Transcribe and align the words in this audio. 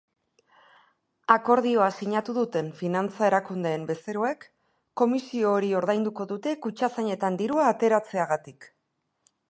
Akordioa 1.33 1.89
sinatu 1.97 2.33
duten 2.37 2.71
finantza 2.79 3.27
erakundeen 3.29 3.85
bezeroek 3.91 4.49
komisio 5.03 5.53
hori 5.59 5.71
ordainduko 5.83 6.29
dute 6.35 6.55
kutxazainetan 6.67 7.39
dirua 7.43 7.69
ateratzeagatik. 7.77 8.71